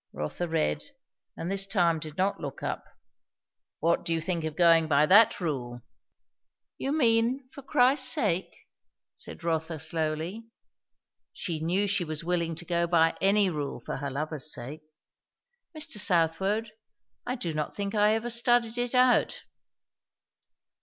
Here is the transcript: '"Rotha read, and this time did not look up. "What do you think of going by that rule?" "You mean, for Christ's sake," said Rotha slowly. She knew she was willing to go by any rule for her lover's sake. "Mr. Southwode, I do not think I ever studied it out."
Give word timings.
'"Rotha 0.13 0.47
read, 0.47 0.83
and 1.37 1.51
this 1.51 1.67
time 1.67 1.99
did 1.99 2.17
not 2.17 2.39
look 2.41 2.63
up. 2.63 2.83
"What 3.81 4.03
do 4.03 4.13
you 4.15 4.19
think 4.19 4.43
of 4.45 4.55
going 4.55 4.87
by 4.87 5.05
that 5.05 5.39
rule?" 5.39 5.83
"You 6.79 6.91
mean, 6.91 7.47
for 7.51 7.61
Christ's 7.61 8.07
sake," 8.09 8.51
said 9.15 9.43
Rotha 9.43 9.77
slowly. 9.77 10.47
She 11.33 11.59
knew 11.59 11.85
she 11.85 12.03
was 12.03 12.23
willing 12.23 12.55
to 12.55 12.65
go 12.65 12.87
by 12.87 13.15
any 13.21 13.47
rule 13.51 13.79
for 13.79 13.97
her 13.97 14.09
lover's 14.09 14.51
sake. 14.51 14.81
"Mr. 15.77 15.99
Southwode, 15.99 16.71
I 17.27 17.35
do 17.35 17.53
not 17.53 17.75
think 17.75 17.93
I 17.93 18.15
ever 18.15 18.31
studied 18.31 18.79
it 18.79 18.95
out." 18.95 19.43